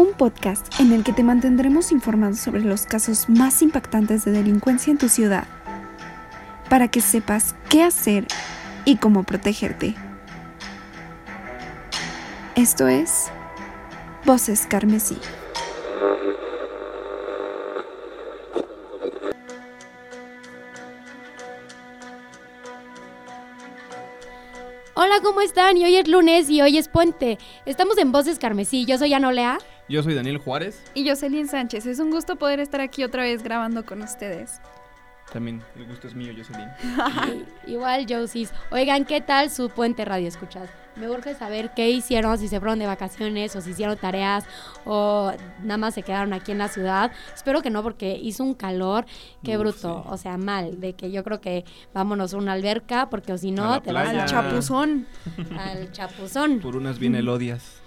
[0.00, 4.90] un podcast en el que te mantendremos informado sobre los casos más impactantes de delincuencia
[4.90, 5.44] en tu ciudad,
[6.70, 8.26] para que sepas qué hacer
[8.86, 9.94] y cómo protegerte.
[12.54, 13.30] Esto es
[14.24, 15.18] Voces Carmesí.
[24.94, 25.76] Hola, ¿cómo están?
[25.76, 27.38] Y hoy es lunes y hoy es puente.
[27.66, 28.86] Estamos en Voces Carmesí.
[28.86, 29.58] Yo soy Anolea.
[29.90, 30.80] Yo soy Daniel Juárez.
[30.94, 31.84] Y Jocelyn Sánchez.
[31.84, 34.60] Es un gusto poder estar aquí otra vez grabando con ustedes.
[35.32, 36.68] También el gusto es mío, Jocelyn.
[37.66, 38.52] Igual, Josis.
[38.70, 40.68] Oigan, ¿qué tal su puente radio escuchas?
[40.96, 44.44] Me urge saber qué hicieron, si se fueron de vacaciones o si hicieron tareas
[44.84, 47.12] o nada más se quedaron aquí en la ciudad.
[47.32, 49.06] Espero que no, porque hizo un calor,
[49.44, 50.08] qué Uf, bruto, sí.
[50.12, 53.52] o sea, mal, de que yo creo que vámonos a una alberca, porque o si
[53.52, 54.24] no, te vas playa.
[54.24, 55.06] al chapuzón.
[55.58, 56.58] Al chapuzón.
[56.58, 57.80] Por unas bien elodias.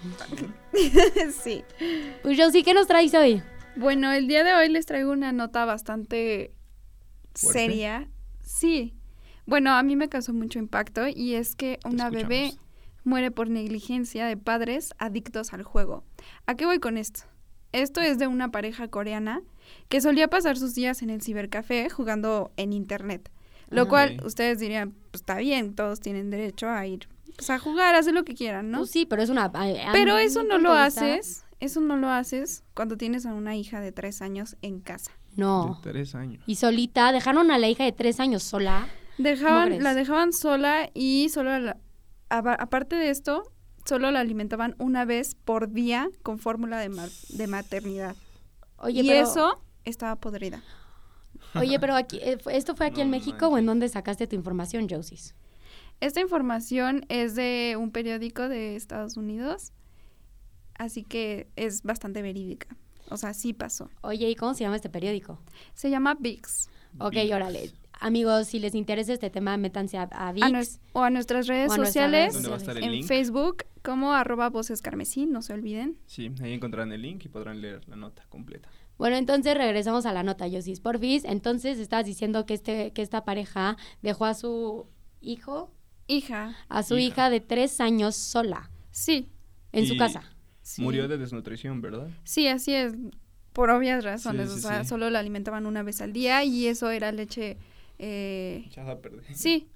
[1.42, 1.62] sí.
[2.22, 3.42] Pues Josie, ¿qué nos traes hoy?
[3.76, 6.54] Bueno, el día de hoy les traigo una nota bastante
[7.34, 7.60] ¿Fuerte?
[7.60, 8.08] seria.
[8.40, 8.94] Sí.
[9.46, 12.54] Bueno, a mí me causó mucho impacto y es que una bebé
[13.04, 16.04] muere por negligencia de padres adictos al juego.
[16.46, 17.20] ¿A qué voy con esto?
[17.72, 19.42] Esto es de una pareja coreana
[19.88, 23.30] que solía pasar sus días en el cibercafé jugando en internet.
[23.68, 23.88] Lo Ah.
[23.88, 28.14] cual ustedes dirían, pues está bien, todos tienen derecho a ir pues, a jugar, hacer
[28.14, 28.78] lo que quieran, ¿no?
[28.78, 29.46] Pues sí, pero es una...
[29.46, 33.56] a- a Pero eso no lo haces, eso no lo haces cuando tienes a una
[33.56, 35.10] hija de tres años en casa.
[35.36, 35.80] No.
[35.82, 36.42] De tres años.
[36.46, 38.88] Y solita, dejaron a la hija de tres años sola.
[39.18, 39.82] Dejaban, Mugres.
[39.82, 41.76] la dejaban sola y solo, la-
[42.28, 43.50] aba- aparte de esto,
[43.84, 48.16] solo la alimentaban una vez por día con fórmula de, ma- de maternidad.
[48.78, 50.62] Oye, y pero, eso estaba podrida.
[51.54, 54.34] Oye, pero aquí, eh, ¿esto fue aquí No en México o en dónde sacaste tu
[54.36, 55.34] información, Josis?
[56.00, 59.72] Esta información es de un periódico de Estados Unidos,
[60.76, 62.76] así que es bastante verídica.
[63.10, 63.90] O sea, sí pasó.
[64.02, 65.38] Oye, ¿y cómo se llama este periódico?
[65.74, 66.68] Se llama VIX.
[66.98, 67.32] Ok, Vic.
[67.34, 67.70] órale.
[68.00, 70.80] Amigos, si les interesa este tema, métanse a, a A VIX.
[70.92, 73.06] o a nuestras redes a nuestras redes sociales, ¿Dónde va a estar el en link?
[73.06, 75.96] Facebook, como arroba voces carmesí, no se olviden.
[76.06, 78.68] Sí, ahí encontrarán el link y podrán leer la nota completa.
[78.98, 80.80] Bueno, entonces regresamos a la nota, Josis.
[80.80, 84.86] Porfis, entonces estabas diciendo que, este, que esta pareja dejó a su
[85.20, 85.72] hijo,
[86.06, 87.06] Hija, a su Hija.
[87.06, 89.30] hija de tres años sola sí,
[89.72, 90.22] en su casa.
[90.64, 90.82] Sí.
[90.82, 92.08] Murió de desnutrición, ¿verdad?
[92.24, 92.94] Sí, así es,
[93.52, 94.88] por obvias razones, Sí, o sea, sí.
[94.88, 97.56] solo la alimentaban una vez al día y eso era leche,
[98.00, 99.24] eh, Echada a perder.
[99.36, 99.68] sí,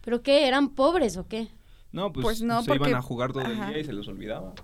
[0.00, 0.46] ¿Pero qué?
[0.48, 1.48] ¿Eran pobres o qué?
[1.92, 3.66] No, pues, Pues no, se porque- iban a jugar todo ajá.
[3.68, 4.54] el día y se les olvidaba.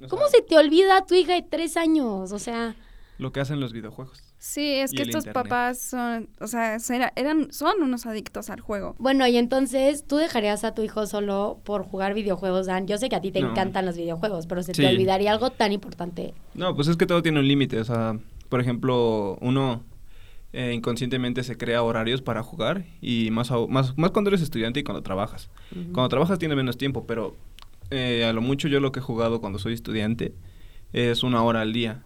[0.00, 2.32] O ¿Cómo sea, se te olvida a tu hija de tres años?
[2.32, 2.74] O sea,
[3.18, 4.31] Lo que hacen los videojuegos.
[4.44, 5.34] Sí, es que estos internet.
[5.34, 8.96] papás son, o sea, era- eran, son unos adictos al juego.
[8.98, 12.88] bueno, y entonces tú dejarías a tu hijo solo por jugar videojuegos, Dan.
[12.88, 13.50] Yo sé que a ti te No.
[13.52, 14.82] encantan los videojuegos, pero se Sí.
[14.82, 16.34] te olvidaría algo tan importante.
[16.54, 17.78] No, pues es que todo tiene un límite.
[17.78, 19.84] O sea, por ejemplo, uno
[20.54, 24.82] eh, inconscientemente se crea horarios para jugar y más, más, más cuando eres estudiante y
[24.82, 25.48] cuando trabajas.
[25.94, 27.36] Cuando trabajas tienes menos tiempo, pero
[27.90, 30.34] eh, a lo mucho yo lo que he jugado cuando soy estudiante
[30.92, 32.02] es una hora al día.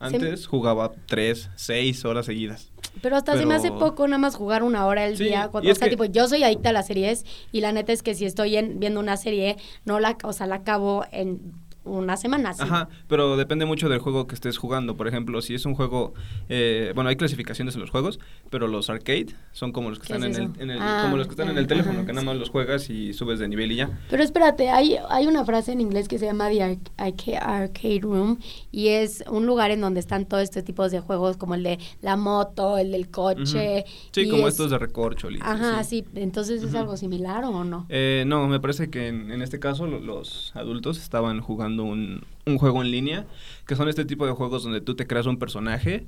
[0.00, 2.72] Antes jugaba tres, seis horas seguidas.
[3.02, 5.48] Pero hasta se me hace Pero- poco nada más jugar una hora al Sí, día.
[5.48, 8.02] Cuando, o sea, que- tipo, yo soy adicta a las series y la neta es
[8.02, 11.52] que si estoy en- viendo una serie, no la, o sea, la acabo en
[11.84, 12.52] una semana.
[12.52, 12.62] ¿sí?
[12.62, 14.96] Ajá, pero depende mucho del juego que estés jugando.
[14.96, 16.14] Por ejemplo, si es un juego,
[16.48, 18.20] eh, bueno, hay clasificaciones en los juegos,
[18.50, 21.00] pero los arcade son como los que ¿Qué están es en el, en el- Ah,
[21.04, 23.38] como los que están en el teléfono, ajá, que nada más los juegas y subes
[23.38, 23.98] de nivel y ya.
[24.10, 28.00] Pero espérate, hay, hay una frase en inglés que se llama The Arc- Arca- Arcade
[28.02, 28.38] Room
[28.70, 31.78] y es un lugar en donde están todos estos tipos de juegos como el de
[32.02, 33.84] la moto, el del coche.
[34.12, 35.28] Sí, y como es- estos de recorcho.
[35.40, 36.04] Ajá, sí.
[36.14, 36.78] Entonces es Ujú.
[36.78, 37.86] algo similar o no?
[37.88, 42.22] Eh, no, me parece que en, en este caso lo- los adultos estaban jugando un,
[42.46, 43.26] un juego en línea,
[43.66, 46.06] que son este tipo de juegos donde tú te creas un personaje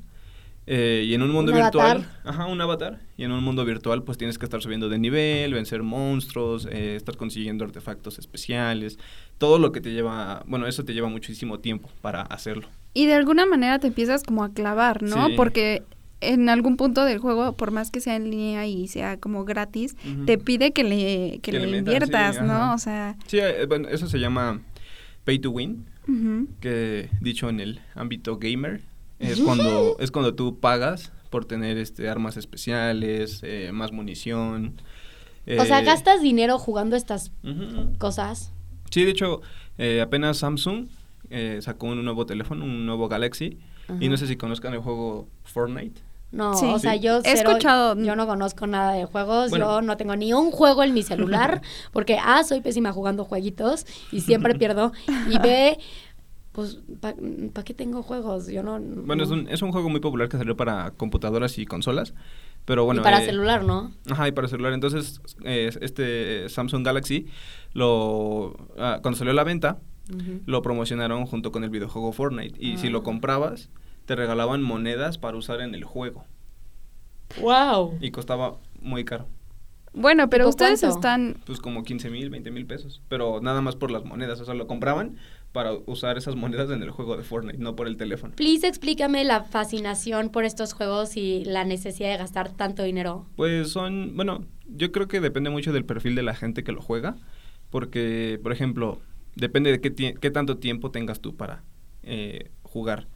[0.67, 2.21] eh, y en un mundo Un virtual, avatar.
[2.25, 5.55] ajá, un avatar, y en un mundo virtual pues tienes que estar subiendo de nivel,
[5.55, 8.99] vencer monstruos, eh, estar consiguiendo artefactos especiales,
[9.39, 12.69] todo lo que te lleva, bueno, eso te lleva muchísimo tiempo para hacerlo.
[12.95, 15.27] Y de alguna manera te empiezas como a clavar, ¿no?
[15.29, 15.33] Sí.
[15.37, 15.83] Porque
[16.21, 19.97] en algún punto del juego, por más que sea en línea y sea como gratis,
[20.09, 20.27] Ujú.
[20.27, 22.53] te pide que le, que Que le, le metas, inviertas, sí, ¿no?
[22.53, 22.75] ajá.
[22.75, 24.61] O sea, Sí, eh, bueno, eso se llama
[25.25, 25.87] pay to win.
[26.61, 28.83] que dicho en el ámbito gamer
[29.19, 34.81] es cuando es cuando tú pagas por tener este armas especiales eh, más munición
[35.47, 37.33] o sea, eh, gastas dinero jugando estas
[37.99, 38.53] cosas.
[38.91, 39.43] sí de hecho
[39.79, 40.89] eh, apenas Samsung
[41.61, 43.59] sacó un nuevo teléfono un nuevo Galaxy
[44.01, 46.67] y no sé si conozcan el juego Fortnite No, Sí.
[46.67, 49.67] o sea, yo He cero- escuchado- yo no conozco nada de juegos, Bueno.
[49.67, 51.61] yo no tengo ni un juego en mi celular,
[51.93, 54.93] porque A, soy pésima jugando jueguitos y siempre pierdo,
[55.31, 55.79] y B,
[56.53, 58.47] pues, ¿para qué tengo juegos?
[58.49, 58.79] Yo no...
[58.81, 62.15] Bueno, Es, un, es un juego muy popular que salió para computadoras y consolas,
[62.65, 63.01] pero bueno...
[63.01, 63.93] Y para eh, celular, ¿no?
[64.11, 64.73] Ajá, y para celular.
[64.73, 67.27] Entonces, eh, este Samsung Galaxy,
[67.73, 69.79] lo ah, cuando salió a la venta,
[70.47, 72.55] lo promocionaron junto con el videojuego Fortnite.
[72.59, 72.91] Y si Ah.
[72.91, 73.71] lo comprabas,
[74.13, 76.27] te regalaban monedas para usar en el juego.
[77.41, 77.97] ¡Wow!
[77.99, 79.27] Y costaba muy caro.
[79.95, 80.99] Bueno, pero ¿Tipo ustedes cuánto?
[80.99, 81.37] están...
[81.47, 83.01] Pues como 15 mil, 20 mil pesos.
[83.09, 84.39] Pero nada más por las monedas.
[84.43, 85.17] O sea, lo compraban
[85.53, 88.35] para usar esas monedas en el juego de Fortnite, no por el teléfono.
[88.37, 93.25] Please explícame la fascinación por estos juegos y la necesidad de gastar tanto dinero.
[93.37, 96.83] Pues son, bueno, yo creo que depende mucho del perfil de la gente que lo
[96.83, 97.17] juega,
[97.71, 99.01] porque, por ejemplo,
[99.37, 101.65] depende de qué, qué tanto tiempo tengas tú para
[102.03, 103.09] eh, jugar.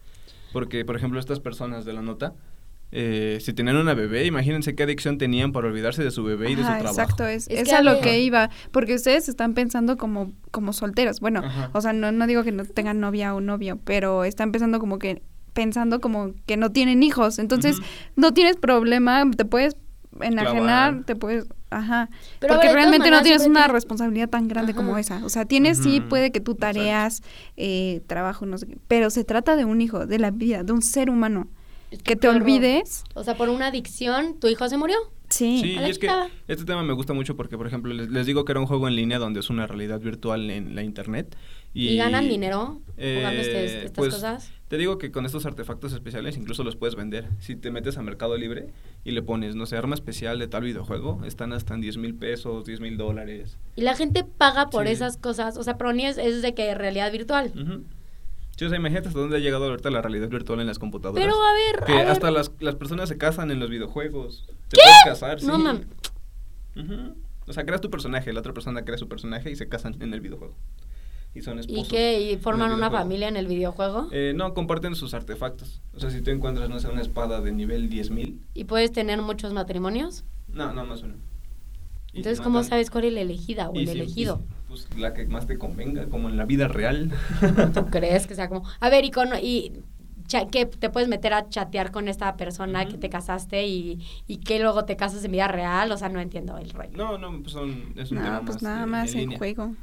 [0.57, 2.33] Porque, por ejemplo, estas personas de la nota,
[2.91, 6.55] eh, si tenían una bebé, imagínense qué adicción tenían para olvidarse de su bebé y
[6.55, 6.99] de su trabajo.
[6.99, 10.73] exacto, es, Es es que a lo que iba, porque ustedes están pensando como, como
[10.73, 11.69] solteros, bueno, Ajá.
[11.73, 14.97] o sea, no, no digo que no tengan novia o novio, pero están pensando como
[14.97, 15.21] que,
[15.53, 17.77] pensando como que no tienen hijos, entonces
[18.15, 19.75] no tienes problema, te puedes
[20.19, 21.05] enajenar, Clavar.
[21.05, 22.09] te puedes, ajá,
[22.39, 25.77] Pero, porque ver, realmente no tienes una responsabilidad tan grande como esa, o sea, tienes
[25.77, 27.21] sí, puede que tú tareas,
[27.55, 30.71] eh, trabajo, no sé qué, pero se trata de un hijo, de la vida, de
[30.73, 31.47] un ser humano,
[31.91, 34.95] Es que te olvides, O sea, por una adicción, ¿tu hijo se murió?
[35.29, 36.09] sí, Sí, y es que
[36.47, 38.87] este tema me gusta mucho porque, por ejemplo, les, les digo que era un juego
[38.87, 41.35] en línea donde es una realidad virtual en la internet.
[41.73, 44.51] ¿Y, ¿Y, ganan dinero jugando este- eh, estas pues, cosas?
[44.67, 47.29] Te digo que con estos artefactos especiales incluso los puedes vender.
[47.39, 48.67] Si te metes a Mercado Libre
[49.05, 52.15] y le pones, no sé, arma especial de tal videojuego, están hasta en 10 mil
[52.15, 53.57] pesos, 10 mil dólares.
[53.77, 54.91] Y la gente paga por Sí.
[54.93, 55.55] esas cosas.
[55.57, 57.51] O sea, pero ni es, es de que realidad virtual.
[57.55, 57.85] Ujú.
[58.57, 61.23] Sí, o sea, imagínate hasta dónde ha llegado ahorita la realidad virtual en las computadoras.
[61.23, 62.07] Pero a ver, que a ver.
[62.07, 64.45] hasta las, las personas se casan en los videojuegos.
[64.67, 65.63] Te puedes casar, No sí.
[65.63, 65.85] mam-
[66.75, 67.15] Ujú.
[67.47, 70.13] O sea, creas tu personaje, la otra persona crea su personaje y se casan en
[70.13, 70.55] el videojuego.
[71.37, 71.87] Y son ¿Y esposos.
[71.89, 72.19] qué?
[72.21, 74.07] ¿Y en el forman una familia en el videojuego?
[74.11, 75.81] Eh, no, comparten sus artefactos.
[75.93, 79.21] O sea, si tú encuentras, no sé, una espada de nivel 10.000, ¿Y puedes tener
[79.21, 80.23] muchos matrimonios?
[80.47, 81.13] no, no más uno.
[82.13, 82.69] Y Entonces, ¿cómo matan.
[82.69, 84.41] sabes cuál es la elegida o Y el si- y elegido?
[84.67, 87.11] pues la que más te convenga, como en la vida real.
[87.73, 88.63] ¿Tú crees que sea como...
[88.79, 89.29] A ver, y con...
[89.39, 89.73] Y,
[90.27, 94.59] que te puedes meter a chatear con esta persona que te casaste y, y que
[94.59, 96.91] luego te casas en vida real, o sea, no entiendo el rollo.
[96.97, 99.73] No, no, pues son, es un no, tema pues más nada de- más en juego.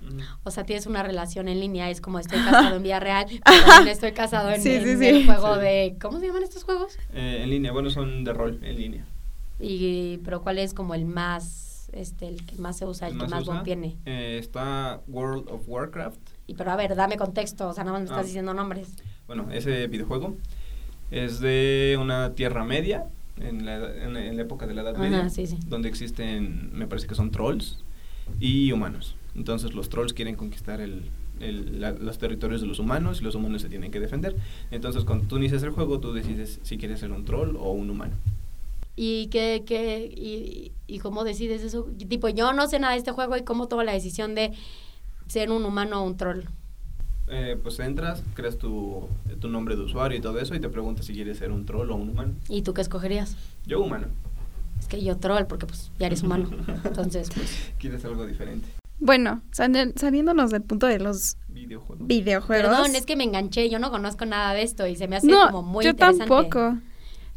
[0.43, 3.65] O sea, tienes una relación en línea, es como estoy casado en vida real, pero
[3.67, 5.07] también estoy casado en, Sí, en sí, sí.
[5.07, 5.61] el juego Sí.
[5.61, 5.97] de...
[6.01, 6.99] ¿Cómo se llaman estos juegos?
[7.13, 9.07] Eh, en línea, bueno, son de rol, en línea.
[9.61, 13.27] Y, pero ¿cuál es como el más, este, el que más se usa, el, que
[13.29, 13.63] más usa?
[13.67, 16.19] Eh, está World of Warcraft.
[16.47, 18.27] Y pero a ver, dame contexto, o sea, nada más me estás Ah.
[18.27, 18.95] diciendo nombres.
[19.27, 20.37] Bueno, ese videojuego
[21.11, 23.07] es de una tierra media,
[23.41, 25.59] en la, en, en la época de la Edad Ajá, Media, sí, sí.
[25.67, 27.79] donde existen, me parece que son trolls
[28.41, 29.17] y humanos.
[29.35, 31.03] Entonces los trolls quieren conquistar el,
[31.41, 34.37] el- la- los territorios de los humanos y los humanos se tienen que defender.
[34.71, 37.91] Entonces cuando tú inicias el juego, tú decides si quieres ser un troll o un
[37.91, 38.15] humano.
[38.97, 41.89] ¿Y qué, qué, y, y cómo decides eso?
[42.09, 44.53] Tipo, yo no sé nada de este juego y cómo tomo la decisión de
[45.27, 46.43] ser un humano o un troll.
[47.29, 49.09] Eh, pues entras, creas tu,
[49.41, 51.91] tu nombre de usuario y todo eso y te preguntas si quieres ser un troll
[51.91, 52.33] o un humano.
[52.49, 53.37] ¿Y tú qué escogerías?
[53.67, 54.09] Yo humano.
[54.79, 56.51] Es que yo troll, porque pues ya eres humano.
[56.85, 57.73] Entonces, pues...
[57.79, 58.69] ¿Quieres algo diferente?
[58.99, 62.05] Bueno, sal- saliéndonos del punto de los Videojuego.
[62.05, 62.69] videojuegos.
[62.71, 65.27] Perdón, es que me enganché, yo no conozco nada de esto y se me hace
[65.27, 66.27] no, como muy yo interesante.
[66.27, 66.77] tampoco.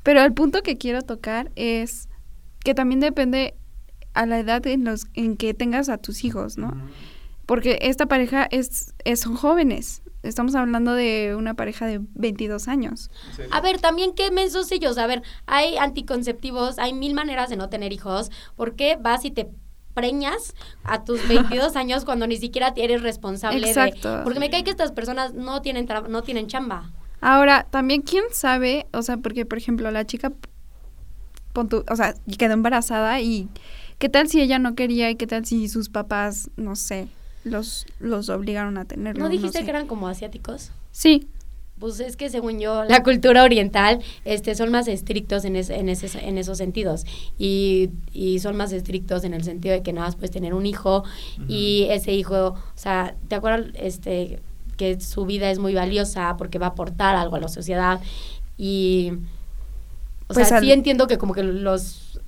[0.04, 2.10] Pero el punto que quiero tocar es
[2.64, 3.56] que también depende
[4.14, 6.74] a la edad en los en que tengas a tus hijos, ¿no?
[7.48, 10.04] Porque esta pareja es, es- son jóvenes.
[10.22, 13.10] Estamos hablando de una pareja de 22 años.
[13.52, 14.98] A ver, también qué mensos ellos.
[15.00, 18.30] A ver, hay anticonceptivos, hay mil maneras de no tener hijos.
[18.56, 19.48] ¿Por qué vas y te
[19.94, 24.18] preñas a tus 22 años cuando ni siquiera eres responsable Exacto.
[24.18, 24.24] de...
[24.24, 26.92] Porque me cae que estas personas no tienen, tra- no tienen chamba.
[27.22, 28.86] Ahora, también, ¿quién sabe?
[28.92, 30.34] O sea, porque, por ejemplo, la chica,
[31.54, 33.48] pon tú- o sea, quedó embarazada y
[33.98, 37.08] ¿qué tal si ella no quería y qué tal si sus papás, no sé,
[37.44, 39.24] los, los obligaron a tenerlo?
[39.24, 39.64] ¿No dijiste sé.
[39.64, 40.72] que eran como asiáticos?
[40.92, 41.28] Sí,
[41.80, 45.90] Pues es que según yo, la cultura oriental este, son más estrictos en, es- en,
[45.90, 47.06] ese- en esos sentidos.
[47.38, 50.66] Y, y son más estrictos en el sentido de que nada más puedes tener un
[50.66, 51.04] hijo
[51.48, 54.40] y ese hijo, o sea, ¿te acuerdas este,
[54.76, 58.02] que su vida es muy valiosa porque va a aportar algo a la sociedad?
[58.58, 59.12] Y,
[60.30, 62.20] o Pues sea, al- sí entiendo que como que los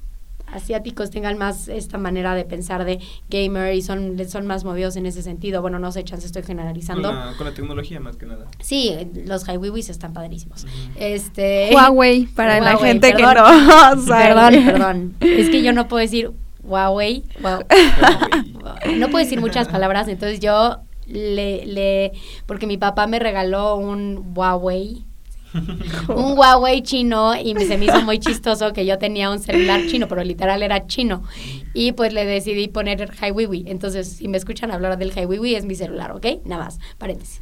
[0.54, 5.06] asiáticos tengan más esta manera de pensar de gamer y son, son más movidos en
[5.06, 5.62] ese sentido.
[5.62, 7.12] Bueno, no sé, chance estoy Con generalizando.
[7.14, 8.46] la, con la tecnología más que nada.
[8.60, 10.66] Sí, los hiwiwis están padrísimos.
[10.96, 11.70] Este.
[11.74, 13.34] Huawei, para la Huawei, gente perdón.
[13.36, 14.34] que no sabe.
[14.34, 15.16] Perdón, perdón.
[15.22, 16.32] Es que yo no puedo decir
[16.64, 17.24] Huawei.
[17.42, 17.66] Hua-
[18.98, 20.78] No puedo decir muchas palabras, entonces yo
[21.08, 22.12] le, le,
[22.46, 25.06] porque mi papá me regaló un Huawei.
[26.10, 30.08] un Huawei chino y se me hizo muy chistoso que yo tenía un celular chino,
[30.08, 31.24] pero literal era chino.
[31.74, 33.66] Y pues le decidí poner Hiwiwi.
[33.68, 36.26] Entonces, si me escuchan hablar del Hiwiwi, es mi celular, ¿ok?
[36.46, 37.40] Nada más, paréntesis.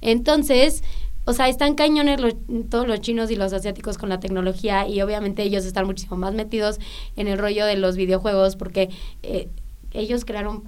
[0.00, 0.82] Entonces,
[1.24, 2.34] o sea, están cañones los,
[2.68, 6.34] todos los chinos y los asiáticos con la tecnología y obviamente ellos están muchísimo más
[6.34, 6.80] metidos
[7.16, 8.90] en el rollo de los videojuegos porque
[9.22, 9.48] eh,
[9.92, 10.64] ellos crearon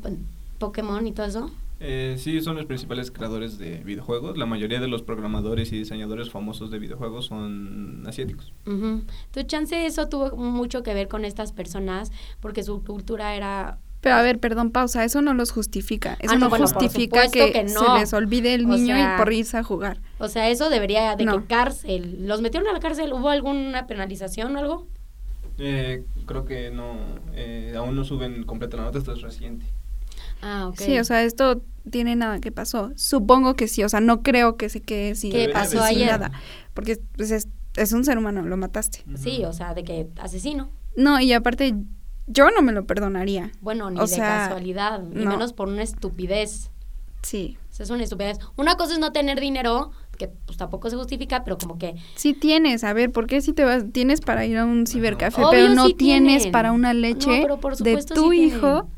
[0.58, 1.50] Pokémon y todo eso.
[1.80, 4.38] Eh, sí, son los principales creadores de videojuegos.
[4.38, 8.52] La mayoría de los programadores y diseñadores famosos de videojuegos son asiáticos.
[8.66, 9.00] Uh
[9.32, 14.16] Tu chance eso tuvo mucho que ver con estas personas porque su cultura era pero
[14.16, 16.18] a ver, perdón, pausa, eso no los justifica.
[16.20, 19.98] Eso ah, no, justifica que, se les olvide el niño y por irse a jugar.
[20.18, 22.26] O sea, eso debería de que cárcel.
[22.26, 23.14] ¿Los metieron a la cárcel?
[23.14, 24.86] ¿Hubo alguna penalización o algo?
[25.56, 26.98] Eh, creo que no,
[27.32, 29.64] eh, aún no suben completa la nota, esto es reciente.
[30.42, 30.78] Ah, ok.
[30.78, 32.92] Sí, o sea, esto tiene nada que pasó.
[32.96, 36.10] Supongo que sí, o sea, no creo que se quede sin, ¿Qué pasó ayer?
[36.10, 36.32] nada.
[36.72, 39.04] Porque pues, es, es, un ser humano, lo mataste.
[39.16, 40.70] Sí, o sea, de que asesino.
[40.96, 41.74] No, y aparte
[42.26, 43.52] yo no me lo perdonaría.
[43.60, 46.70] Bueno, ni de casualidad, ni menos por una estupidez.
[47.22, 47.56] Sí.
[47.78, 48.38] es una estupidez.
[48.56, 51.96] Una cosa es no tener dinero, que pues tampoco se justifica, pero como que...
[52.14, 55.42] Sí tienes, a ver, ¿por qué si te vas, tienes para ir a un cibercafé,
[55.50, 57.46] pero no tienes para una leche
[57.80, 58.88] de tu hijo?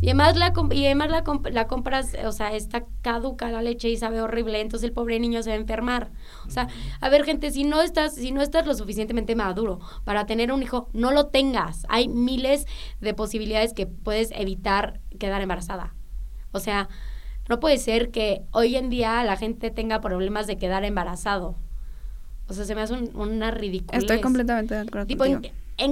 [0.00, 3.96] Y además, la, y además la, la, compras, o sea, está caduca la leche y
[3.96, 6.10] sabe horrible, entonces el pobre niño se va a enfermar.
[6.46, 6.68] O sea,
[7.00, 10.62] a ver, gente, si no estás, si no estás lo suficientemente maduro para tener un
[10.62, 11.86] hijo, no lo tengas.
[11.88, 12.66] Hay miles
[13.00, 15.94] de posibilidades que puedes evitar quedar embarazada.
[16.52, 16.88] O sea,
[17.48, 21.56] no puede ser que hoy en día la gente tenga problemas de quedar embarazado.
[22.48, 23.98] O sea, se me hace una ridícula.
[23.98, 25.06] Estoy completamente de acuerdo.
[25.06, 25.42] Tipo, en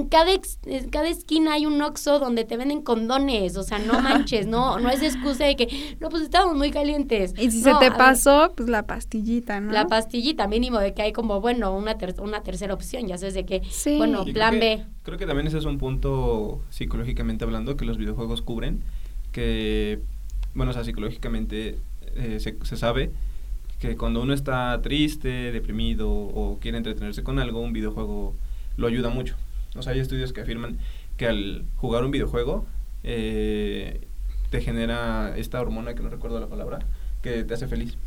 [0.07, 4.47] cada, en cada esquina hay un Oxxo donde te venden condones, o sea, no manches,
[4.47, 7.33] no no es excusa de que, no, pues estábamos muy calientes.
[7.37, 9.71] Y si se te pasó, pues la pastillita, ¿no?
[9.71, 13.45] La pastillita, mínimo, de que hay como, bueno, una, una tercera opción, ya sabes de
[13.45, 13.61] que,
[13.97, 14.85] bueno, plan B.
[15.03, 18.81] Creo que también ese es un punto psicológicamente hablando que los videojuegos cubren,
[19.31, 19.99] que,
[20.55, 21.77] bueno, o sea, psicológicamente
[22.15, 23.11] eh, se, se sabe
[23.79, 28.33] que cuando uno está triste, deprimido o quiere entretenerse con algo, un videojuego
[28.77, 29.35] lo ayuda mucho.
[29.75, 30.77] O sea, hay estudios que afirman
[31.17, 32.65] que al jugar un videojuego
[33.03, 34.01] eh,
[34.49, 36.79] te genera esta hormona que no recuerdo la palabra,
[37.21, 37.97] que te hace feliz.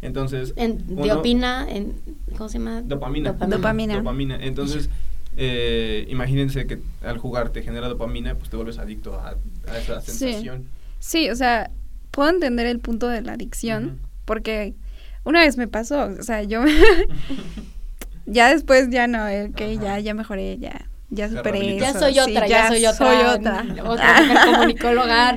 [0.00, 0.52] Entonces...
[0.56, 1.94] En, opina en,
[2.36, 2.82] ¿Cómo se llama?
[2.82, 3.32] Dopamina.
[3.32, 3.96] Dopamina.
[3.96, 4.36] Dopamina.
[4.44, 4.90] Entonces,
[5.36, 9.36] eh, imagínense que al jugar te genera dopamina, pues te vuelves adicto a,
[9.78, 10.66] esa sensación.
[10.98, 11.30] Sí.
[11.30, 11.70] o sea,
[12.10, 14.74] puedo entender el punto de la adicción, porque
[15.24, 16.62] una vez me pasó, o sea, yo...
[18.26, 20.86] Ya después ya no, ok, ya, ya mejoré, ya.
[21.14, 22.96] Ya superé Ya soy otra, ya, soy otra.
[22.96, 23.64] Soy otra.
[23.84, 25.36] Otra comunicóloga,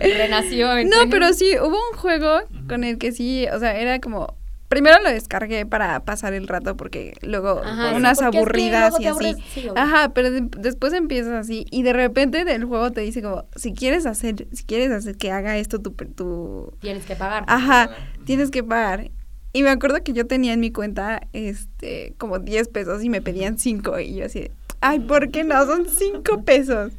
[0.00, 0.84] renació.
[0.84, 4.36] No, pero sí, hubo un juego con el que sí, o sea, era como
[4.68, 7.62] primero lo descargué para pasar el rato porque luego
[7.94, 9.36] unas aburridas y así.
[9.74, 14.04] Ajá, pero después empiezas así y de repente del juego te dice como si quieres
[14.04, 16.74] hacer si quieres hacer que haga esto tu, tu...
[16.80, 17.44] tienes que pagar.
[17.46, 17.90] Ajá,
[18.24, 19.10] tienes que pagar
[19.56, 23.22] y me acuerdo que yo tenía en mi cuenta este como 10 pesos y me
[23.22, 24.50] pedían 5 y yo así,
[24.82, 25.64] ay, ¿por qué no?
[25.64, 26.92] Son 5 pesos.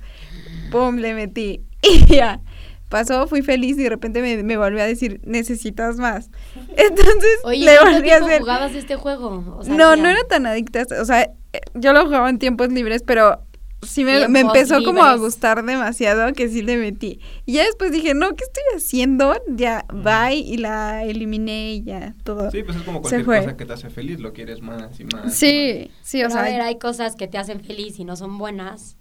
[0.72, 1.62] Pum, le metí.
[1.84, 2.42] Y ya.
[2.90, 6.32] Pasó, fui feliz y de repente me, me volvió a decir, necesitas más.
[6.76, 8.40] Entonces, Oye, le volví a hacer.
[8.40, 9.62] jugabas este juego?
[9.68, 10.84] no, no era tan adicta.
[11.00, 13.44] O sea, eh, yo lo jugaba en tiempos libres, pero
[13.82, 17.20] sí me, empezó como a gustar demasiado que sí le metí.
[17.46, 19.36] Y ya después dije, no, ¿qué estoy haciendo?
[19.48, 22.52] Ya, bye, y la eliminé y ya, todo.
[22.52, 25.34] Sí, pues es como cualquier cosa que te hace feliz, lo quieres más y más.
[25.34, 26.42] Sí, sí, o sea.
[26.42, 28.98] A ver, hay cosas que te hacen feliz y no son buenas.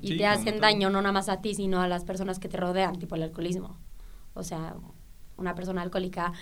[0.00, 2.56] Y te hacen daño no nada más a ti, sino a las personas que te
[2.56, 3.76] rodean, tipo el alcoholismo.
[4.34, 4.76] O sea,
[5.36, 6.32] una persona alcohólica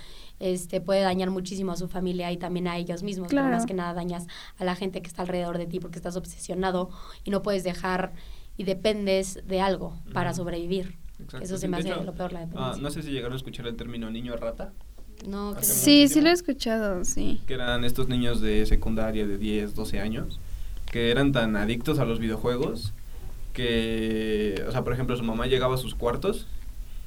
[0.41, 3.29] este, puede dañar muchísimo a su familia y también a ellos mismos.
[3.31, 4.27] Pero más que nada dañas
[4.59, 6.91] a la gente que está alrededor de ti porque estás obsesionado
[7.25, 8.13] y no puedes dejar
[8.57, 10.97] y dependes de algo para sobrevivir.
[11.41, 12.83] Eso se me hace lo peor la ah, dependencia.
[12.83, 14.73] no sé si llegaron a escuchar el término niño rata.
[15.27, 17.41] No, sí, sí lo he escuchado, sí.
[17.47, 20.41] Que eran estos niños de secundaria de 10, 12 años
[20.91, 22.93] que eran tan adictos a los videojuegos
[23.53, 26.47] que, o sea, por ejemplo, su mamá llegaba a sus cuartos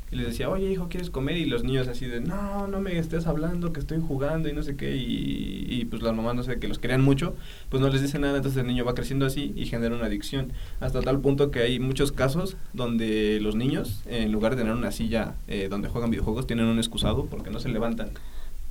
[0.09, 1.35] y les decía, oye hijo, ¿quieres comer?
[1.35, 4.63] Y los niños así de, no, no me estés hablando, que estoy jugando y no
[4.63, 4.95] sé qué.
[4.95, 7.35] Y, y pues las mamás, no sé, que los querían mucho,
[7.69, 10.53] pues no les dice nada, entonces el niño va creciendo así y genera una adicción.
[10.79, 14.91] Hasta tal punto que hay muchos casos donde los niños, en lugar de tener una
[14.91, 18.11] silla eh, donde juegan videojuegos, tienen un excusado porque no se levantan.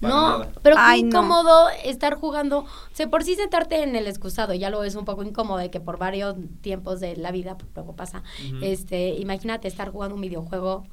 [0.00, 2.60] no, pero qué incómodo estar jugando.
[2.60, 5.70] O sea, por sí sentarte en el excusado ya lo es un poco incómodo de
[5.70, 8.22] que por varios tiempos de la vida, pues, luego pasa.
[8.62, 10.86] Este, imagínate estar jugando un videojuego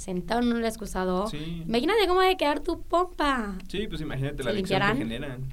[0.00, 1.26] sentado en un excusado.
[1.28, 1.62] Sí.
[1.66, 3.56] Imagínate cómo debe quedar tu pompa.
[3.68, 5.52] Sí, pues imagínate ¿Se la adicción que generan.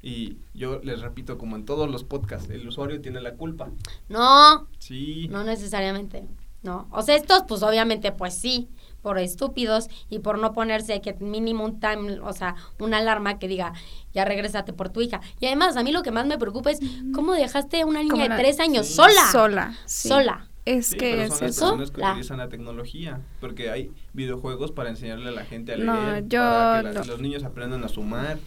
[0.00, 3.68] Y yo les repito, como en todos los podcasts, el usuario tiene la culpa.
[4.08, 5.26] No, Sí.
[5.28, 6.24] no necesariamente.
[6.62, 6.88] No.
[6.90, 8.68] O sea, estos, pues obviamente, pues sí,
[9.02, 13.46] por estúpidos y por no ponerse que mínimo un time, o sea, una alarma que
[13.48, 13.72] diga,
[14.12, 15.20] ya regrésate por tu hija.
[15.40, 16.80] Y además, a mí lo que más me preocupa es
[17.14, 18.94] cómo dejaste a una niña de la- tres años Sí.
[18.94, 19.30] sola.
[19.32, 19.74] Sola.
[19.86, 20.08] sí.
[20.08, 20.48] Sola.
[20.76, 21.60] Es Sí, que pero es son las eso.
[21.62, 25.76] personas que La- utilizan la tecnología, porque hay videojuegos para enseñarle a la gente a
[25.76, 28.38] leer, No, yo para que las- lo- los niños aprendan a sumar.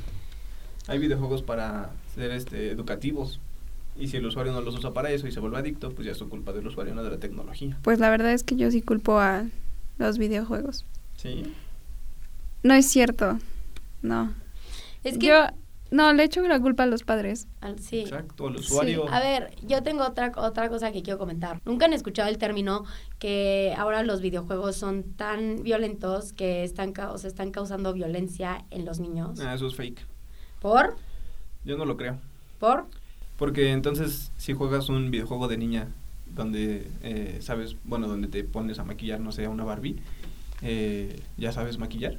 [0.88, 3.40] Hay videojuegos para ser este, educativos.
[4.00, 6.12] Y si el usuario no los usa para eso y se vuelve adicto, pues ya
[6.12, 7.78] es su culpa del usuario, no de la tecnología.
[7.82, 9.46] Pues la verdad es que yo sí culpo a
[9.98, 10.86] los videojuegos.
[11.18, 11.44] Sí.
[12.64, 13.40] No es cierto.
[14.04, 14.32] No.
[15.04, 15.26] Es que...
[15.28, 15.48] Yo
[15.92, 17.48] no le echo la culpa a los padres.
[17.62, 18.00] al- sí.
[18.00, 19.08] Exacto, al Sí, usuario.
[19.10, 21.62] A ver, yo tengo otra, otra cosa que quiero comentar.
[21.66, 22.86] Nunca han escuchado el término
[23.20, 28.86] que ahora los videojuegos son tan violentos que están, o sea, están causando violencia en
[28.86, 29.40] los niños.
[29.42, 30.00] Ah, eso es fake.
[30.62, 30.96] ¿Por?
[31.66, 32.18] Yo no lo creo.
[32.60, 32.86] ¿Por?
[33.38, 35.88] Porque entonces, si juegas un videojuego de niña
[36.28, 39.98] donde, eh, sabes, bueno, donde te pones a maquillar, no sé, a una Barbie,
[40.62, 42.18] eh, ¿ya sabes maquillar?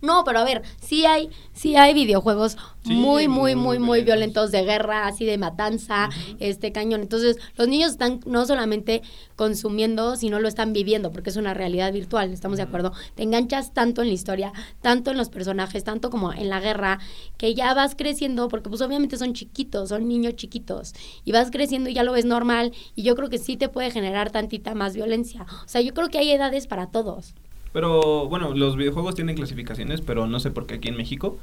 [0.00, 2.56] No, pero a ver, sí hay, sí hay videojuegos
[2.86, 4.52] Sí, muy, muy, muy muy, muy violentos.
[4.52, 7.00] de guerra, así de matanza, este cañón.
[7.00, 9.02] Entonces, los niños están no solamente
[9.34, 12.92] consumiendo, sino lo están viviendo, porque es una realidad virtual, ¿estamos de acuerdo?
[13.16, 14.52] Te enganchas tanto en la historia,
[14.82, 17.00] tanto en los personajes, tanto como en la guerra,
[17.38, 21.90] que ya vas creciendo, porque pues obviamente son chiquitos, son niños chiquitos, y vas creciendo
[21.90, 24.94] y ya lo ves normal, y yo creo que sí te puede generar tantita más
[24.94, 25.46] violencia.
[25.64, 27.34] O sea, yo creo que hay edades para todos.
[27.72, 31.38] Pero bueno, los videojuegos tienen clasificaciones, pero no sé por qué aquí en México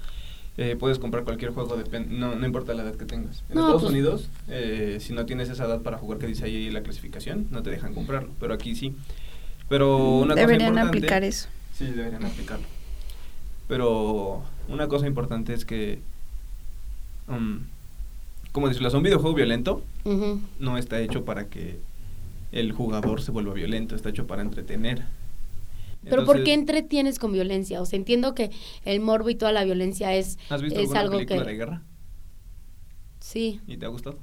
[0.57, 1.77] eh, puedes comprar cualquier juego,
[2.09, 3.43] no, no importa la edad que tengas.
[3.49, 6.45] En No, Estados pues- Unidos, eh, si no tienes esa edad para jugar que dice
[6.45, 8.95] ahí la clasificación, no te dejan comprarlo, pero aquí sí.
[9.69, 11.47] Pero una Deberían cosa importante, aplicar eso.
[11.73, 12.65] Sí, deberían aplicarlo.
[13.67, 15.99] Pero una cosa importante es que,
[17.27, 17.59] um,
[18.51, 20.41] como decirlo, un videojuego violento Ujú.
[20.59, 21.79] no está hecho para que
[22.51, 25.03] el jugador se vuelva violento, está hecho para entretener.
[26.03, 27.81] Pero ¿por qué Entonces, entretienes con violencia?
[27.81, 28.51] O sea, entiendo que
[28.85, 31.49] el morbo y toda la violencia es, ¿Has visto es alguna algo película que...
[31.51, 31.83] de guerra
[33.19, 34.19] Sí, y te ha gustado?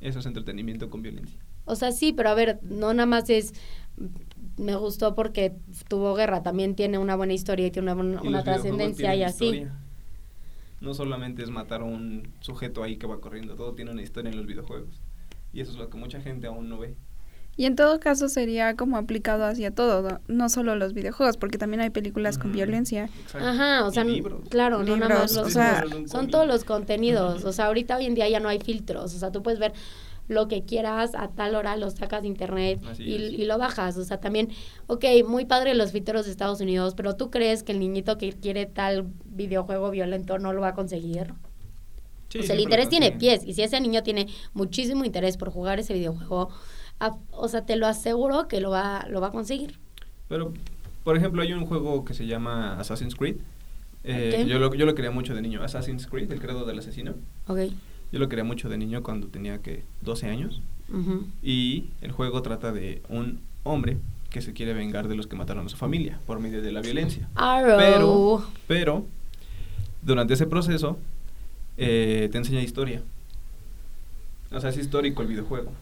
[0.00, 1.40] Eso es entretenimiento con violencia.
[1.64, 3.54] o sea, sí, pero a ver, no nada más es...
[4.56, 5.54] Me gustó porque
[5.88, 9.44] tuvo guerra, también tiene una buena historia y tiene una, una videojuegos trascendencia y así.
[9.46, 9.78] historia.
[10.80, 14.30] No solamente es matar a un sujeto ahí que va corriendo, todo tiene una historia
[14.30, 15.00] en los videojuegos.
[15.52, 16.96] Y eso es lo que mucha gente aún no ve.
[17.56, 21.58] Y en todo caso sería como aplicado hacia todo, no, no solo los videojuegos, porque
[21.58, 23.10] también hay películas con violencia.
[23.22, 23.46] Exacto.
[23.46, 24.48] Ajá, o sea, libros.
[24.48, 27.44] claro, no nada más o sea, son todos los contenidos.
[27.44, 29.14] O sea, ahorita hoy en día ya no hay filtros.
[29.14, 29.74] O sea, tú puedes ver
[30.28, 33.98] lo que quieras a tal hora, lo sacas de internet y, y lo bajas.
[33.98, 34.48] O sea, también,
[34.86, 38.32] ok, muy padre los filtros de Estados Unidos, pero tú crees que el niñito que
[38.32, 41.34] quiere tal videojuego violento no lo va a conseguir.
[42.30, 43.42] Sí, o sea, el interés tiene pies.
[43.44, 46.48] Y si ese niño tiene muchísimo interés por jugar ese videojuego,
[47.06, 49.78] a- o sea, te lo aseguro que lo va, lo va a conseguir.
[50.28, 50.52] Pero,
[51.04, 53.36] por ejemplo, hay un juego que se llama Assassin's Creed.
[54.04, 54.48] Eh, Ok.
[54.48, 55.62] yo, lo, yo lo quería mucho de niño.
[55.62, 57.14] Assassin's Creed, el credo del asesino.
[57.46, 57.58] Ok.
[58.12, 60.60] Yo lo quería mucho de niño cuando tenía que 12 años.
[60.92, 61.26] Ujú.
[61.42, 63.96] Y el juego trata de un hombre
[64.30, 66.80] que se quiere vengar de los que mataron a su familia por medio de la
[66.80, 67.28] violencia.
[67.34, 67.78] Arrow.
[67.78, 69.06] Pero, pero,
[70.02, 70.98] durante ese proceso,
[71.76, 73.02] eh, te enseña historia.
[74.50, 75.72] O sea, es histórico el videojuego.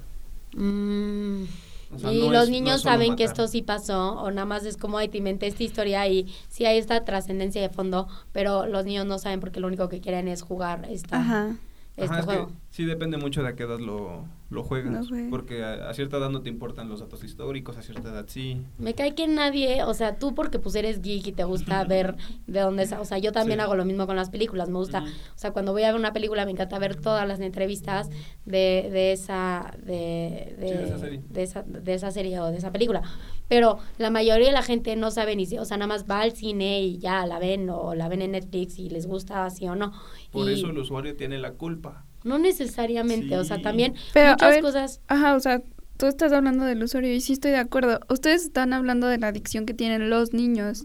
[0.54, 1.44] Mm.
[1.92, 4.64] O sea, y no los es- niños saben que esto sí pasó, o nada más
[4.64, 8.66] es como, ay, te inventé esta historia y sí hay esta trascendencia de fondo, pero
[8.66, 11.56] los niños no saben porque lo único que quieren es jugar esta, Ajá.
[11.96, 12.50] este Ajá, es que juego.
[12.70, 15.09] Sí depende mucho de a qué edad lo, lo juegas.
[15.28, 18.62] Porque a, a cierta edad no te importan los datos históricos, a cierta edad sí.
[18.78, 22.14] Me cae que nadie, o sea, tú porque pues eres geek y te gusta ver
[22.46, 23.64] de dónde es, o sea, yo también Sí.
[23.64, 26.12] hago lo mismo con las películas, me gusta, o sea, cuando voy a ver una
[26.12, 28.09] película me encanta ver todas las entrevistas
[28.46, 31.20] de, de esa, de, de, Sí, de esa serie.
[31.28, 33.02] de esa, de esa serie o de esa película,
[33.48, 36.20] pero la mayoría de la gente no sabe ni si, o sea, nada más va
[36.20, 39.66] al cine y ya la ven o la ven en Netflix y les gusta así
[39.66, 39.92] o no.
[40.30, 42.04] Por Y eso el usuario tiene la culpa.
[42.24, 45.00] No necesariamente, o sea, también Pero, a muchas ver, cosas...
[45.09, 45.62] Ajá, o sea,
[45.96, 48.00] tú estás hablando del usuario y sí estoy de acuerdo.
[48.09, 50.85] Ustedes están hablando de la adicción que tienen los niños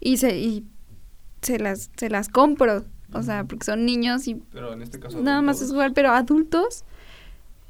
[0.00, 0.64] y se y
[1.42, 5.20] se las se las compro, o sea, porque son niños y Pero en este caso.
[5.22, 6.84] nada más es jugar, pero adultos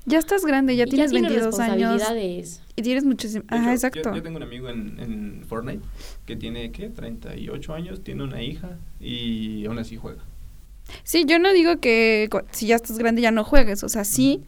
[0.07, 2.62] ya estás grande, ya Y tienes tienen 22 años responsabilidades.
[2.75, 3.44] y tienes muchísimo.
[3.49, 4.11] Ajá, hecho, exacto.
[4.11, 5.85] Yo, yo tengo un amigo en, en Fortnite
[6.27, 6.88] que tiene, ¿qué?
[6.88, 10.23] 38 años, tiene una hija y aún así juega.
[11.03, 14.42] Sí, yo no digo que si ya estás grande ya no juegues, o sea, sí,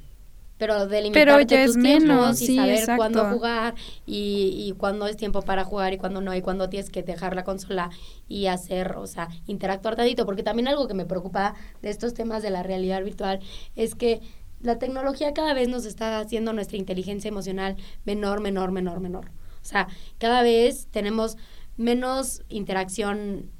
[0.62, 3.74] pero delimitarte Pero ya tus es tiempos menos, y sí, saber cuándo jugar
[4.06, 7.34] y, y cuándo es tiempo para jugar y cuándo no, y cuándo tienes que dejar
[7.34, 7.90] la consola
[8.28, 12.44] y hacer, o sea, interactuar tantito, porque también algo que me preocupa de estos temas
[12.44, 13.40] de la realidad virtual
[13.74, 14.20] es que
[14.60, 17.74] la tecnología cada vez nos está haciendo nuestra inteligencia emocional
[18.04, 19.32] menor, menor, menor, menor.
[19.62, 21.38] O sea, cada vez tenemos
[21.76, 23.50] menos interacción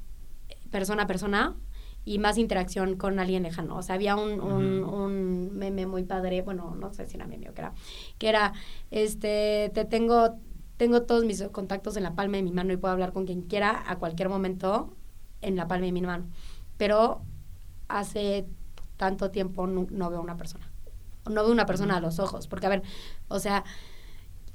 [0.71, 1.57] persona a persona
[2.05, 3.77] y más interacción con alguien lejano.
[3.77, 7.49] O sea, había un, un, un meme muy padre, bueno, no sé si era meme
[7.49, 7.73] o qué era,
[8.17, 8.53] que era,
[8.91, 10.35] este, te tengo,
[10.77, 13.41] tengo todos mis contactos en la palma de mi mano y puedo hablar con quien
[13.43, 14.95] quiera a cualquier momento
[15.41, 16.25] en la palma de mi mano.
[16.77, 17.21] Pero
[17.87, 18.47] hace
[18.97, 20.69] tanto tiempo no, no veo una persona.
[21.29, 22.47] No veo una persona a los ojos.
[22.47, 22.83] Porque, a ver,
[23.27, 23.63] o sea,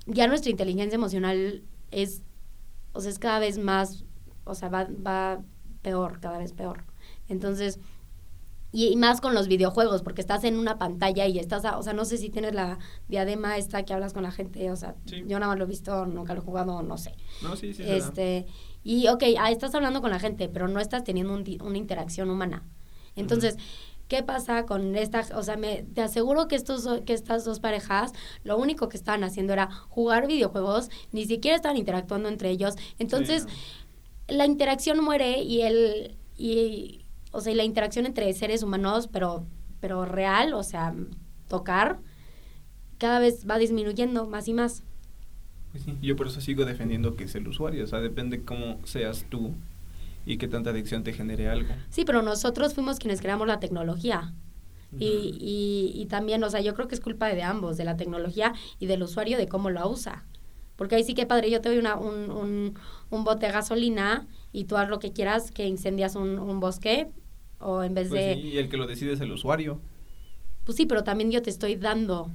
[0.07, 2.23] ya nuestra inteligencia emocional es,
[2.93, 4.05] o sea, es cada vez más,
[4.45, 5.43] o sea, va, va
[5.83, 6.85] peor, cada vez peor.
[7.29, 7.79] Entonces,
[8.71, 11.83] y, y más con los videojuegos, porque estás en una pantalla y estás, a- o
[11.83, 14.95] sea, no sé si tienes la diadema esta que hablas con la gente, o sea,
[15.07, 15.23] Sí.
[15.27, 17.15] yo nada más lo he visto, nunca lo he jugado, no sé.
[17.43, 17.83] No, sí, sí.
[17.87, 18.47] Este,
[18.85, 22.29] y ok, ah, estás hablando con la gente, pero no estás teniendo un una interacción
[22.31, 22.63] humana.
[23.17, 23.57] Entonces,
[24.07, 25.25] ¿qué pasa con esta?
[25.35, 28.13] O sea, me, te aseguro que, estos, que estas dos parejas,
[28.45, 32.75] lo único que estaban haciendo era jugar videojuegos, ni siquiera estaban interactuando entre ellos.
[32.99, 38.63] Entonces, Sí, la interacción muere y el, y, o sea, y la interacción entre seres
[38.63, 39.47] humanos, pero,
[39.81, 40.95] pero real, o sea,
[41.49, 42.01] tocar,
[42.99, 44.85] cada vez va disminuyendo más y más.
[45.71, 47.85] Pues sí, Yo por eso sigo defendiendo que es el usuario.
[47.85, 49.55] O sea, depende cómo seas tú
[50.25, 51.85] y qué tanta adicción te genere algo.
[51.91, 54.35] Sí, pero nosotros fuimos quienes creamos la tecnología.
[54.99, 57.97] Y, y, y también, o sea, yo creo que es culpa de ambos, de la
[57.97, 60.27] tecnología y del usuario de cómo lo usa.
[60.77, 62.79] Porque ahí sí que padre, yo te doy una, un, un,
[63.11, 67.09] un bote de gasolina y tú haz lo que quieras, que incendias un, un bosque,
[67.61, 68.35] o en vez Pues de...
[68.35, 69.81] sí, y el que lo decide es el usuario.
[70.65, 72.31] Pues sí, pero también yo te estoy dando,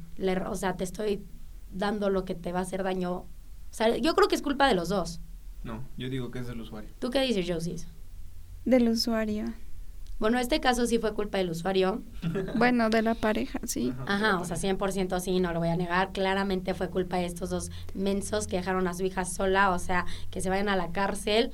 [0.50, 1.24] o sea, te estoy
[1.72, 3.14] dando lo que te va a hacer daño.
[3.14, 3.28] O
[3.72, 5.20] sea, yo creo que es culpa de los dos.
[5.64, 6.90] No, yo digo que es del usuario.
[7.00, 7.78] ¿Tú qué dices, Josie?
[8.66, 9.46] Del usuario.
[10.20, 12.02] Bueno, este caso sí fue culpa del usuario.
[12.56, 13.94] Bueno, de la pareja, sí.
[14.06, 16.12] Ajá, o sea, 100% sí, no lo voy a negar.
[16.12, 20.06] Claramente fue culpa de estos dos mensos que dejaron a su hija sola, o sea,
[20.32, 21.52] que se vayan a la cárcel.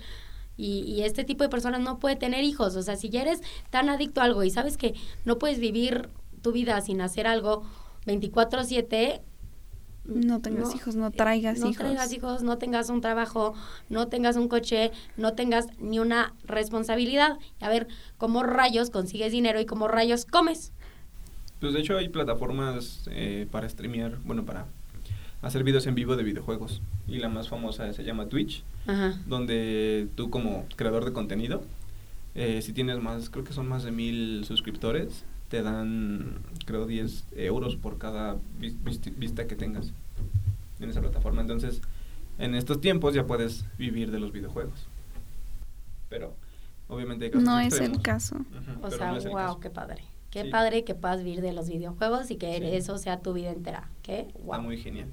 [0.62, 2.76] Y, y este tipo de personas no puede tener hijos.
[2.76, 4.93] O sea, si ya eres tan adicto a algo y sabes que
[5.24, 6.10] no puedes vivir
[6.41, 7.63] tu vida sin hacer algo
[8.06, 9.22] 24/7,
[10.06, 11.78] No tengas hijos, no traigas no hijos.
[11.78, 13.54] traigas hijos, no tengas un trabajo,
[13.89, 17.38] no tengas un coche, no tengas ni una responsabilidad.
[17.62, 20.74] Y a ver, ¿cómo rayos consigues dinero y cómo rayos comes?
[21.60, 24.65] Pues de hecho hay plataformas eh, para streamear, bueno, para
[25.41, 26.82] hacer videos en vivo de videojuegos.
[27.08, 29.17] Y la más famosa se llama Twitch, Ajá.
[29.28, 31.63] donde tú como creador de contenido,
[32.36, 37.25] eh, si tienes más, creo que son más de mil suscriptores, te dan, creo, 10
[37.36, 39.91] euros por cada vista que tengas
[40.80, 41.41] en esa plataforma.
[41.41, 41.82] Entonces,
[42.38, 44.88] en estos tiempos ya puedes vivir de los videojuegos.
[46.10, 46.34] Pero,
[46.88, 48.38] obviamente hay casos No es el caso.
[48.84, 49.60] O sea, no es el wow, caso.
[49.60, 50.04] qué padre.
[50.30, 50.49] Qué Sí.
[50.52, 52.63] padre que puedas vivir de los videojuegos y que Sí.
[52.75, 53.89] eso sea tu vida entera.
[54.04, 54.62] Qué Está wow.
[54.62, 55.10] muy genial.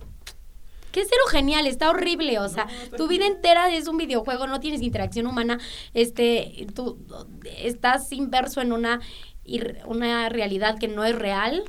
[0.97, 4.61] Qué cero genial, está horrible, o sea, No, tu vida entera es un videojuego, no
[4.61, 5.59] tienes interacción humana,
[5.93, 6.97] este, tú
[7.45, 9.01] estás inverso en una,
[9.45, 11.65] ir- una realidad que no es real.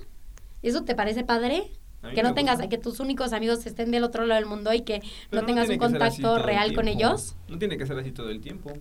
[0.63, 1.69] ¿Eso te parece padre?
[2.15, 2.69] Que no tengas, gusta.
[2.69, 5.73] que tus únicos amigos estén del otro lado del mundo y que no tengas un
[5.75, 7.35] que contacto el real con ellos.
[7.49, 8.71] No tiene que ser así todo el tiempo.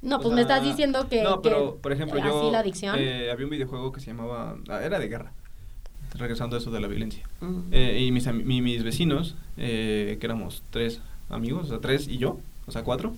[0.00, 1.22] No, O pues me estás diciendo que...
[1.24, 2.38] No, que pero, por ejemplo, yo...
[2.42, 2.94] Así la adicción.
[2.96, 4.56] eh, había un videojuego que se llamaba...
[4.68, 5.32] ah, Era de guerra.
[6.18, 7.22] Regresando a eso de la violencia.
[7.72, 11.00] Eh, y mis, mi- mis vecinos, eh, que éramos tres
[11.30, 13.14] amigos, o sea, tres y yo, o sea, cuatro,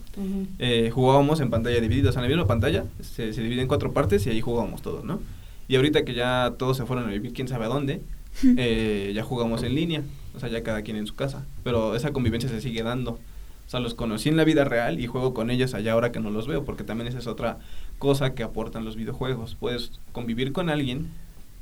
[0.59, 2.11] eh, jugábamos en pantalla dividida.
[2.11, 4.83] O sea, en la misma pantalla se, se divide en cuatro partes y ahí jugábamos
[4.83, 5.21] todos, ¿no?
[5.69, 8.01] Y ahorita que ya todos se fueron a vivir quién sabe a dónde,
[8.57, 10.03] eh, ya jugamos en línea.
[10.37, 11.45] O sea, ya cada quien en su casa.
[11.65, 13.13] Pero esa convivencia se sigue dando.
[13.13, 16.21] O sea, los conocí en la vida real y juego con ellos allá ahora que
[16.21, 17.59] no los veo, porque también esa es otra
[17.99, 19.57] cosa que aportan los videojuegos.
[19.59, 21.09] Puedes convivir con alguien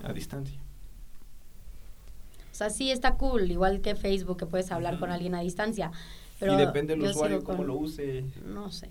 [0.04, 0.56] a distancia.
[2.56, 5.90] O sea, sí está cool, igual que Facebook, que puedes hablar con alguien a distancia.
[6.40, 8.24] Pero y depende del usuario cómo con- lo use.
[8.46, 8.88] No sé.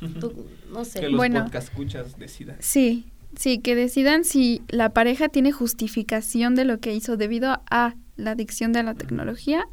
[0.20, 0.32] Tú,
[0.72, 1.00] no sé.
[1.00, 1.42] Que los Bueno.
[1.42, 2.56] podcast escuchas decidan.
[2.60, 7.94] Sí, sí, que decidan si la pareja tiene justificación de lo que hizo debido a
[8.16, 9.64] la adicción de la tecnología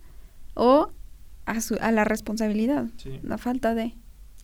[0.55, 0.89] o
[1.45, 3.19] a, su, a la responsabilidad, Sí.
[3.21, 3.93] la falta de...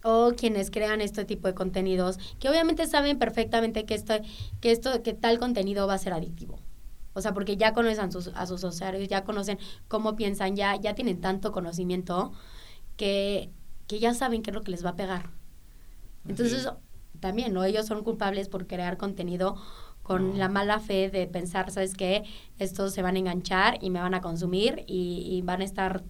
[0.03, 4.13] o quienes crean este tipo de contenidos, que obviamente saben perfectamente que esto,
[4.61, 6.59] que esto, que tal contenido va a ser adictivo.
[7.15, 10.75] O sea, porque ya conocen a sus, a sus usuarios, ya conocen cómo piensan, ya,
[10.75, 12.33] ya tienen tanto conocimiento
[12.97, 13.49] que,
[13.87, 15.31] que ya saben qué es lo que les va a pegar.
[16.27, 16.69] Entonces,
[17.19, 17.63] también, ¿no?
[17.63, 19.55] Ellos son culpables por crear contenido
[20.03, 20.37] con No.
[20.37, 22.23] la mala fe de pensar, ¿sabes qué?
[22.59, 26.03] Estos se van a enganchar y me van a consumir y, y van a estar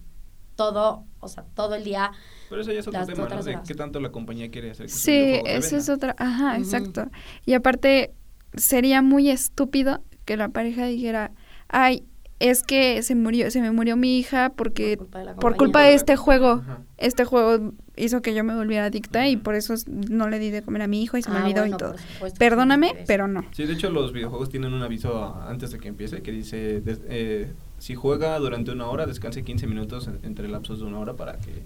[0.54, 2.12] todo, o sea, todo el día.
[2.48, 3.42] Pero eso ya es otro Las tema, ¿no?
[3.42, 6.14] De qué tanto la compañía quiere hacer que Sí, eso es otra.
[6.18, 7.06] Ajá, exacto.
[7.44, 8.14] Y aparte,
[8.54, 11.30] sería muy estúpido que la pareja dijera,
[11.68, 12.04] ay,
[12.38, 15.40] es que se murió, se me murió mi hija porque Por culpa de la por
[15.40, 15.58] compañía.
[15.58, 16.80] culpa de este juego, Ajá.
[16.98, 20.60] este juego hizo que yo me volviera adicta y por eso no le di de
[20.60, 21.94] comer a mi hijo y se me Ah, olvidó bueno, y todo.
[22.38, 23.42] Perdóname, pero no.
[23.52, 27.00] Sí, de hecho los videojuegos tienen un aviso antes de que empiece que dice, des-
[27.08, 31.14] eh, si juega durante una hora, descanse 15 minutos en- entre lapsos de una hora
[31.14, 31.62] para que...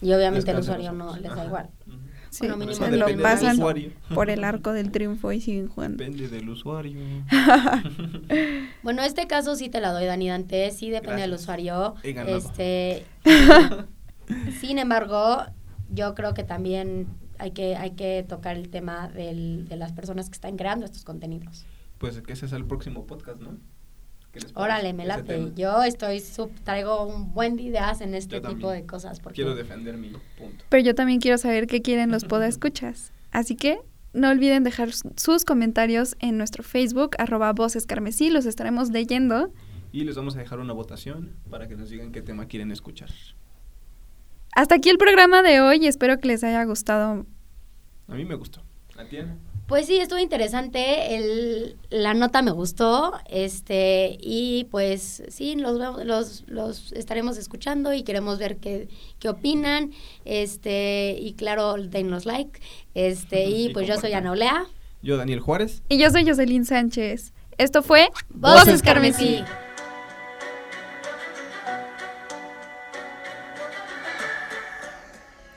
[0.00, 1.44] Y obviamente el usuario no les da Ajá.
[1.46, 1.68] igual.
[2.36, 3.92] Sí, Bueno, mínimo lo del pasan usuario.
[4.14, 6.04] por el arco del triunfo y siguen jugando.
[6.04, 6.98] Depende del usuario.
[8.82, 11.94] Bueno, este caso sí te la doy, Dani Dante, sí depende del usuario.
[12.02, 13.04] Este,
[14.60, 15.38] sin embargo,
[15.90, 17.06] yo creo que también
[17.38, 21.04] hay que, hay que tocar el tema del- de las personas que están creando estos
[21.04, 21.64] contenidos.
[21.98, 23.56] Pues que ese es el próximo podcast, ¿no?
[24.36, 25.22] ¿Qué les parece Órale, me ese late.
[25.22, 25.50] tema?
[25.56, 29.20] Yo estoy, sub- traigo un buen de ideas en este tipo de cosas.
[29.20, 30.64] Porque Quiero defender mi punto.
[30.68, 33.12] Pero yo también quiero saber qué quieren los podescuchas.
[33.32, 33.78] Así que
[34.12, 39.50] no olviden dejar sus comentarios en nuestro Facebook, arroba voces carmesí, los estaremos leyendo.
[39.92, 43.08] Y les vamos a dejar una votación para que nos digan qué tema quieren escuchar.
[44.54, 47.24] Hasta aquí el programa de hoy espero que les haya gustado.
[48.08, 48.62] A mí me gustó.
[48.98, 49.36] ¿A ti, Ana?
[49.66, 56.04] Pues sí, estuvo interesante, el, la nota me gustó, este, y pues sí, los, vemos-
[56.04, 59.90] los, los estaremos escuchando y queremos ver qué, qué opinan,
[60.24, 62.60] este, y claro, denos like,
[62.94, 64.12] este, y Y pues yo soy.
[64.12, 64.66] Ana Olea.
[65.02, 65.82] Yo, Daniel Juárez.
[65.88, 67.32] Y yo soy Jocelyn Sánchez.
[67.58, 69.42] Esto fue Voces Carmesí.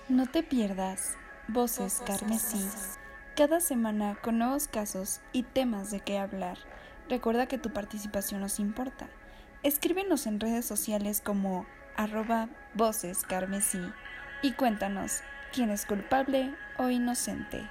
[0.07, 1.15] No te pierdas
[1.47, 2.65] Voces Carmesí.
[3.39, 6.57] Cada semana con nuevos casos y temas de qué hablar.
[7.07, 9.07] Recuerda que tu participación nos importa.
[9.63, 13.79] Escríbenos en redes sociales como arroba Voces Carmesí
[14.41, 15.21] y cuéntanos
[15.53, 17.65] quién es culpable o inocente.